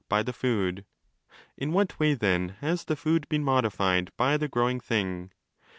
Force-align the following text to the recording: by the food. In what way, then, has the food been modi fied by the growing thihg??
by 0.09 0.23
the 0.23 0.33
food. 0.33 0.83
In 1.57 1.73
what 1.73 1.99
way, 1.99 2.15
then, 2.15 2.55
has 2.61 2.85
the 2.85 2.95
food 2.95 3.29
been 3.29 3.43
modi 3.43 3.69
fied 3.69 4.09
by 4.17 4.35
the 4.35 4.47
growing 4.47 4.79
thihg?? 4.79 5.29